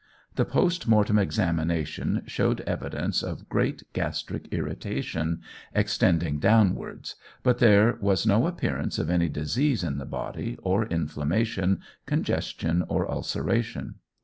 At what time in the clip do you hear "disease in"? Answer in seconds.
9.29-9.99